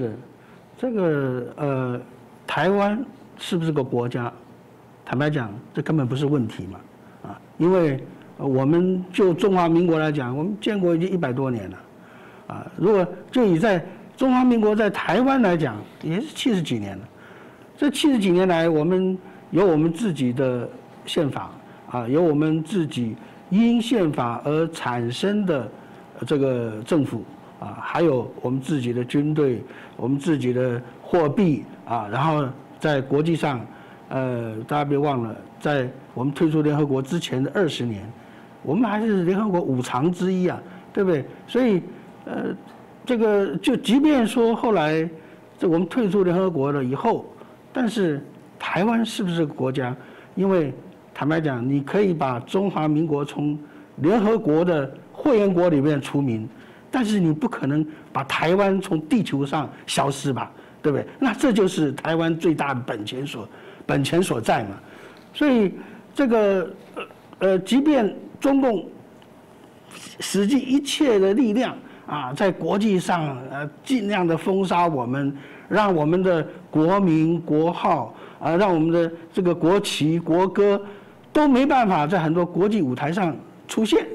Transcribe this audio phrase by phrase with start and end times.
[0.00, 0.10] 是，
[0.78, 2.00] 这个呃，
[2.46, 2.98] 台湾
[3.36, 4.32] 是不是个国家？
[5.04, 6.80] 坦白讲，这根本不是问题嘛，
[7.24, 8.02] 啊，因为
[8.38, 11.78] 我们就中华民国来讲，我们建国已经一百多年了，
[12.46, 13.84] 啊，如果就以在
[14.16, 17.06] 中华民国在台湾来讲，也是七十几年了。
[17.76, 19.18] 这七十几年来，我们
[19.50, 20.66] 有我们自己的
[21.04, 21.50] 宪法，
[21.90, 23.14] 啊，有我们自己
[23.50, 25.70] 因宪法而产生的
[26.26, 27.22] 这个政府。
[27.62, 29.62] 啊，还有我们自己的军队，
[29.96, 32.44] 我们自己的货币啊，然后
[32.80, 33.64] 在国际上，
[34.08, 38.02] 呃，大家别忘了，在我们退出联合国之前的二十年，
[38.64, 40.60] 我们还是联合国五常之一啊，
[40.92, 41.24] 对不对？
[41.46, 41.80] 所以，
[42.24, 42.46] 呃，
[43.06, 45.08] 这个就即便说后来
[45.56, 47.24] 这我们退出联合国了以后，
[47.72, 48.20] 但是
[48.58, 49.94] 台湾是不是个国家？
[50.34, 50.74] 因为
[51.14, 53.56] 坦白讲，你可以把中华民国从
[53.98, 56.48] 联合国的会员国里面除名。
[56.94, 61.06] 但是你不可能把台湾从地球上消失吧，对不对？
[61.18, 63.48] 那这就是台湾最大的本钱所
[63.86, 64.78] 本钱所在嘛。
[65.32, 65.72] 所以
[66.14, 67.02] 这个呃
[67.38, 68.86] 呃，即便中共
[70.20, 71.74] 使尽一切的力量
[72.06, 75.34] 啊，在国际上呃尽量的封杀我们，
[75.70, 80.78] 让我们的国民国号啊，让我们的这个国旗国歌
[81.32, 83.34] 都没办法在很多国际舞台上
[83.66, 84.06] 出现，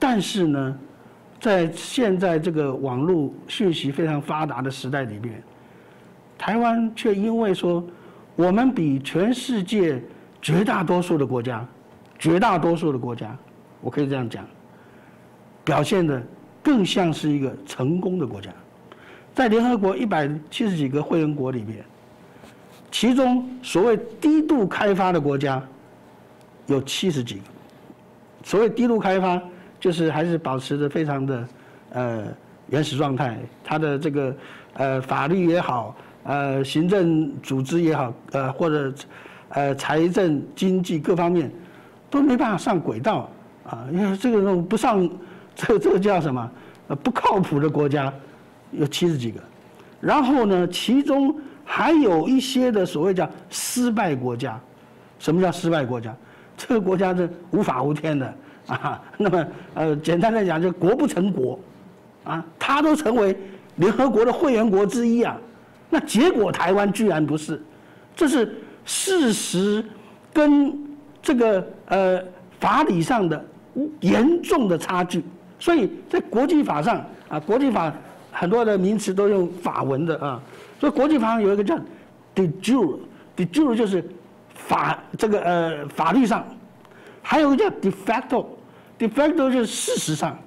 [0.00, 0.76] 但是呢？
[1.38, 5.42] 在现在这个网络讯息非常发达的时代里面，
[6.38, 7.84] 台湾却因为说
[8.34, 10.02] 我们比全世界
[10.40, 11.64] 绝大多数的国家，
[12.18, 13.36] 绝大多数的国家，
[13.80, 14.44] 我可以这样讲，
[15.62, 16.22] 表现的
[16.62, 18.50] 更像是一个成功的国家。
[19.34, 21.84] 在联合国一百七十几个会员国里面，
[22.90, 25.62] 其中所谓低度开发的国家
[26.66, 27.42] 有七十几个。
[28.42, 29.40] 所谓低度开发。
[29.78, 31.48] 就是还是保持着非常的
[31.90, 32.24] 呃
[32.68, 34.34] 原始状态，它的这个
[34.74, 38.92] 呃法律也好，呃行政组织也好，呃或者
[39.50, 41.50] 呃财政经济各方面
[42.10, 43.30] 都没办法上轨道
[43.64, 45.08] 啊，因为这个种不上，
[45.54, 46.50] 这这个叫什么？
[46.88, 48.12] 呃不靠谱的国家
[48.70, 49.40] 有七十几个，
[50.00, 54.60] 然后呢，其中还有一些的所谓叫失败国家，
[55.18, 56.14] 什么叫失败国家？
[56.56, 58.34] 这个国家是无法无天的。
[58.74, 61.56] 啊，那么呃，简单来讲，就国不成国，
[62.24, 63.36] 啊，他都成为
[63.76, 65.36] 联合国的会员国之一啊，
[65.88, 67.62] 那结果台湾居然不是，
[68.16, 69.84] 这是事实
[70.32, 70.76] 跟
[71.22, 72.20] 这个呃
[72.58, 73.44] 法理上的
[74.00, 75.22] 严重的差距，
[75.60, 77.92] 所以在国际法上啊，国际法
[78.32, 80.42] 很多的名词都用法文的啊，
[80.80, 81.76] 所以国际法上有一个叫
[82.34, 84.04] de jure，de jure 就是
[84.54, 86.44] 法这个呃法律上，
[87.22, 88.44] 还有一个叫 de facto。
[88.98, 90.38] De facto 就是事实上，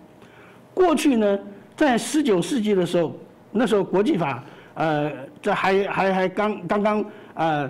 [0.73, 1.39] 过去呢，
[1.75, 3.15] 在十九世纪的时候，
[3.51, 4.43] 那时候国际法，
[4.73, 5.11] 呃，
[5.41, 7.05] 这还还还刚刚刚
[7.35, 7.69] 呃，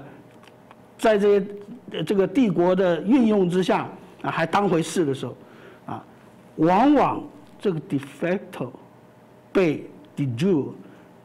[0.98, 3.90] 在这些这个帝国的运用之下
[4.22, 5.36] 啊，还当回事的时候，
[5.86, 6.04] 啊，
[6.56, 7.24] 往往
[7.60, 8.72] 这个 de facto
[9.52, 9.86] 被
[10.16, 10.72] de jure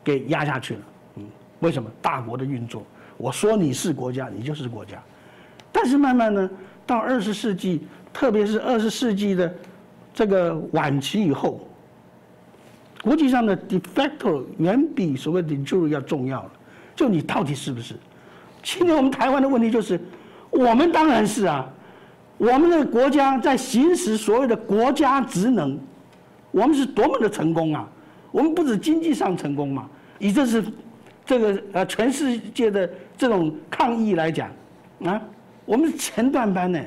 [0.03, 0.81] 给压下去了。
[1.17, 1.25] 嗯，
[1.61, 1.89] 为什么？
[2.03, 2.83] 大国的运作，
[3.17, 5.01] 我说你是国家，你就是国家。
[5.71, 6.51] 但是慢慢呢，
[6.85, 7.87] 到二十世纪。
[8.15, 9.53] 特别是二十世纪的
[10.15, 11.61] 这个晚期以后，
[13.03, 16.51] 国际上的 de facto 远比所谓的 jure 要重要了。
[16.95, 17.97] 就你到底是不是？
[18.63, 20.01] 今天我们台湾的问题就是，
[20.51, 21.69] 我们当然是啊，
[22.39, 25.77] 我们的国家在行使所谓的国家职能，
[26.53, 27.87] 我们是多么的成功啊！
[28.31, 30.65] 我们不止经济上成功嘛，以这是
[31.27, 32.89] 这个呃全世界的
[33.19, 34.49] 这种抗议来讲
[35.05, 35.21] 啊，
[35.65, 36.81] 我们是前段班呢。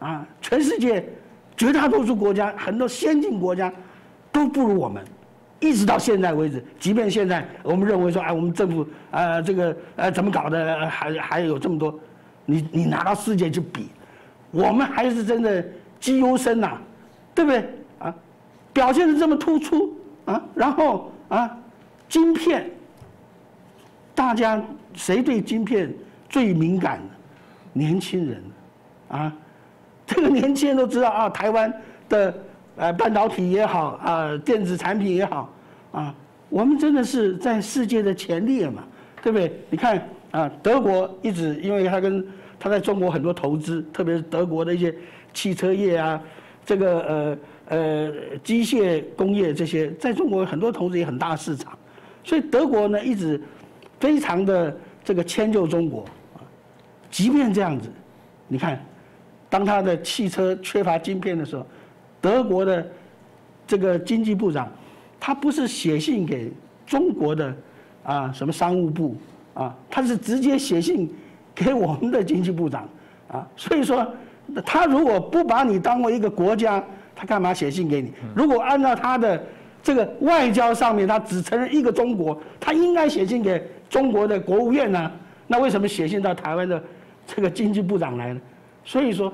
[0.00, 1.08] 啊，全世界
[1.56, 3.72] 绝大多数国家，很多先进国家
[4.32, 5.04] 都不如我们，
[5.60, 6.64] 一直到现在为止。
[6.78, 12.00] 即便现在我们认为说，哎，我们政府呃这个呃怎么搞的，还还有这么多，
[12.46, 13.90] 你你拿到世界去比，
[14.50, 15.62] 我们还是真的
[16.00, 16.78] 绩优生呐，
[17.34, 17.68] 对不对？
[17.98, 18.14] 啊，
[18.72, 19.94] 表现的这么突出
[20.24, 21.58] 啊，然后啊，
[22.08, 22.70] 晶片，
[24.14, 24.62] 大家
[24.94, 25.92] 谁对晶片
[26.26, 27.00] 最敏感？
[27.74, 28.42] 年轻人，
[29.08, 29.32] 啊。
[30.10, 31.72] 这个年轻人都知道啊，台湾
[32.08, 32.34] 的
[32.74, 35.48] 呃半导体也好啊，电子产品也好
[35.92, 36.12] 啊，
[36.48, 38.82] 我们真的是在世界的前列嘛，
[39.22, 39.52] 对不对？
[39.70, 42.26] 你看啊，德国一直因为他跟
[42.58, 44.92] 他在中国很多投资，特别是德国的一些
[45.32, 46.20] 汽车业啊，
[46.66, 48.12] 这个呃呃
[48.42, 51.78] 机械工业这些，在中国很多投资也很大市场，
[52.24, 53.40] 所以德国呢一直
[54.00, 56.04] 非常的这个迁就中国，
[57.12, 57.88] 即便这样子，
[58.48, 58.84] 你看。
[59.50, 61.66] 当他的汽车缺乏晶片的时候，
[62.20, 62.86] 德国的
[63.66, 64.72] 这个经济部长，
[65.18, 66.50] 他不是写信给
[66.86, 67.54] 中国的
[68.04, 69.16] 啊，什么商务部
[69.52, 71.12] 啊，他是直接写信
[71.54, 72.88] 给我们的经济部长
[73.28, 74.06] 啊，所以说
[74.64, 76.82] 他如果不把你当为一个国家，
[77.14, 78.12] 他干嘛写信给你？
[78.34, 79.42] 如果按照他的
[79.82, 85.10] 这个外交上面，他只承认一个中国，他应该写信给中国的国务院呢？
[85.46, 86.80] 那为什么写信到台湾的
[87.26, 88.40] 这个经济部长来呢？
[88.84, 89.32] 所以说。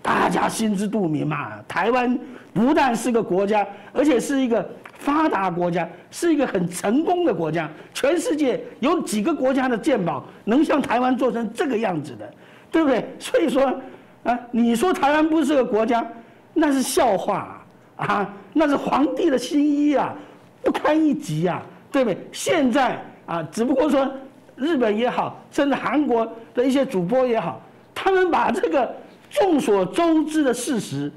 [0.00, 2.18] 大家心知肚明嘛，台湾
[2.54, 7.68] 不但是个国家，而且是一个发达国家，是一个很成功的国家。
[7.92, 12.32] 全世界有几个国家的鉴宝能像台湾做成这个样子的，
[12.70, 13.04] 对不对？
[13.18, 13.74] 所以说，
[14.22, 16.06] 啊，你说台湾不是个国家，
[16.54, 17.60] 那是笑话
[17.96, 20.14] 啊，那是皇帝的新衣啊，
[20.62, 21.60] 不堪一击啊，
[21.90, 22.18] 对不对？
[22.32, 24.10] 现在啊，只不过说
[24.54, 27.60] 日本也好，甚至韩国的一些主播也好，
[27.98, 28.94] 他们把这个。
[29.30, 31.12] 众所周知的事实，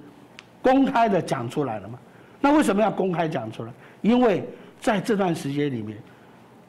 [0.61, 1.97] 公开的讲出来了嘛？
[2.41, 3.71] 那为什么要公开讲出来？
[4.01, 4.45] 因为
[4.81, 5.97] 在这段时间里面，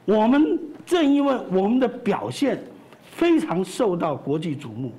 [0.05, 0.57] 我们
[0.87, 2.63] 正因为我们的表现
[3.03, 4.93] 非常受到国际瞩目，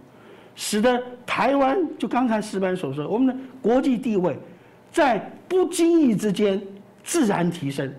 [0.54, 4.38] 使得台湾就刚才石班所说，我们的国际地位
[4.92, 5.18] 在
[5.48, 6.62] 不经意之间
[7.06, 7.90] 自然提升。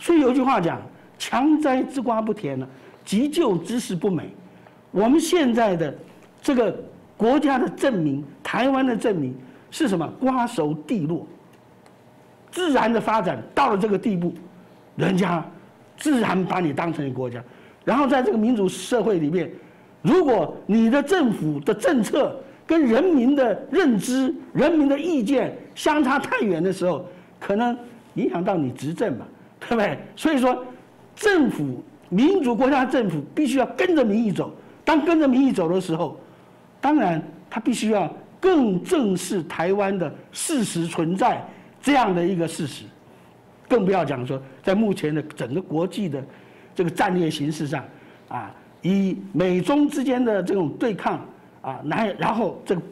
[0.00, 0.82] 所以有句话讲
[1.16, 2.68] ：“强摘之瓜不甜了，
[3.04, 4.34] 急救之事不美。”
[4.90, 5.94] 我们现在的
[6.42, 6.74] 这个。
[7.18, 9.34] 国家的证明，台湾的证明
[9.72, 10.06] 是什么？
[10.20, 11.26] 瓜熟蒂落，
[12.52, 14.32] 自然的发展到了这个地步，
[14.94, 15.44] 人家
[15.96, 17.42] 自然把你当成一个国家。
[17.84, 19.50] 然后在这个民主社会里面，
[20.00, 27.04] 如果你的政府的政策跟人民的认知、人民的意见相差太远的时候，
[27.40, 27.76] 可能
[28.14, 29.26] 影响到你执政嘛，
[29.58, 29.98] 对不对？
[30.14, 30.64] 所以说，
[31.16, 34.54] 政府民主国家政府必须要跟着民意走。
[34.84, 36.16] 当跟着民意走的时候。
[36.80, 41.44] 当然，他必须要更正视台湾的事实存在
[41.82, 42.84] 这样的一个事实，
[43.68, 46.24] 更不要讲说在目前的整个国际的
[46.74, 47.84] 这个战略形势上，
[48.28, 51.26] 啊，以美中之间的这种对抗
[51.60, 52.82] 啊，然然后这个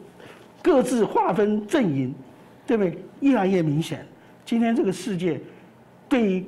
[0.61, 2.13] 各自划分阵营，
[2.65, 2.97] 对不对？
[3.21, 4.05] 越来越明显。
[4.45, 5.39] 今天这个世界
[6.07, 6.45] 对于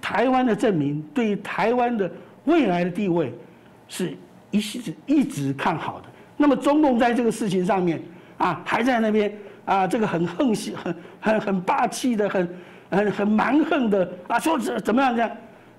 [0.00, 2.10] 台湾的证明，对于台湾的
[2.44, 3.32] 未来的地位，
[3.88, 4.14] 是
[4.50, 6.06] 一直一直看好的。
[6.42, 8.02] 那么中共在这个事情上面
[8.36, 9.32] 啊，还在那边
[9.64, 12.48] 啊，这个很横行、很很很霸气的、很
[12.90, 15.30] 很很蛮横的啊，说怎怎么样这样，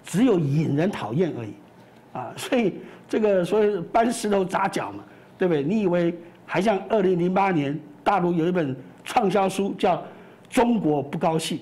[0.06, 1.54] 只有引人讨厌而已，
[2.14, 2.76] 啊，所以
[3.10, 5.04] 这个所以搬石头砸脚嘛，
[5.38, 5.62] 对不对？
[5.62, 8.74] 你以为还像二零零八年大陆有一本
[9.04, 9.98] 畅销书叫
[10.50, 11.60] 《中国不高兴》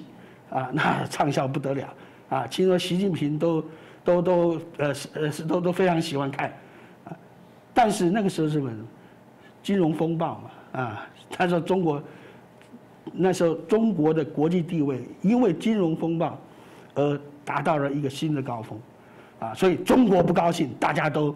[0.56, 1.88] 啊，那畅销不得了
[2.30, 3.65] 啊，听说习近平都
[4.03, 6.53] 都都呃是呃是都都非常喜欢看。
[7.73, 8.71] 但是那个时候是什么？
[9.63, 10.41] 金融风暴
[10.73, 12.01] 嘛，啊，他说中国
[13.13, 16.35] 那时候中国的国际地位因为金融风暴
[16.95, 18.79] 而达到了一个新的高峰，
[19.39, 21.35] 啊，所以中国不高兴，大家都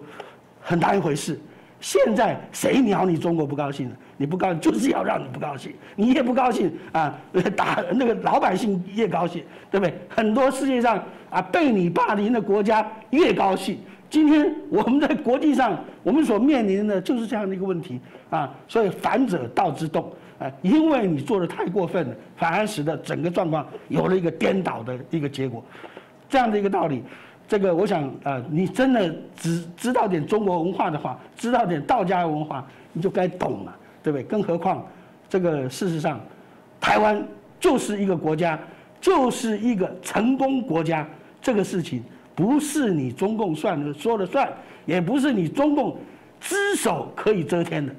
[0.60, 1.40] 很当一回事。
[1.80, 3.92] 现在谁鸟你中国不高兴？
[4.18, 7.16] 你不高兴就是要让你不高兴，你也不高兴啊，
[7.56, 9.94] 打那个老百姓越高兴，对不对？
[10.10, 13.78] 很多世界上啊被你霸凌的国家越高兴。
[14.16, 20.10] 今天我们在国际上，我们所面临的就是这样的一个问题啊，所以反者道之动
[20.40, 25.62] 啊，因为你做的太过分了，反而使得整个状况有了一个颠倒的一个结果，
[26.30, 27.04] 这样的一个道理，
[27.46, 34.24] 这个我想啊，你真的只知道点中国文化的话，知道点道家文化，你就该懂了，对不对？
[34.24, 34.88] 更何况
[35.28, 36.22] 这个事实上，
[36.80, 37.22] 台湾
[37.60, 38.57] 就是一个国家，
[39.02, 41.06] 就是一个成功国家，
[41.42, 42.02] 这个事情。
[42.35, 44.51] 不是你中共算了说了算，
[44.85, 45.97] 也不是你中共
[46.42, 47.95] 只手可以遮天的。